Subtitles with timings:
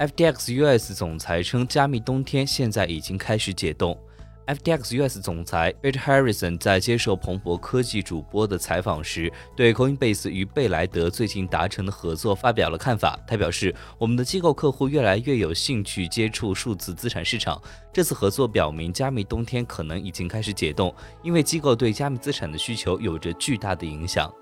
[0.00, 3.94] fdxus 总裁称加密冬天现在已经开始解冻。
[4.46, 13.18] Fdxus 总裁 rich harrison 在接受彭博科技主播的采访时对 coinbase 与贝莱德最近达成的合作发表了看法。
[13.28, 17.60] 他表示我们的机构客户越来越有兴趣接触数字资产市场。
[17.92, 24.32] 这次合作表明加密冬天可能已经开始解冻因为机构对加密资产的需求有着巨大的影响。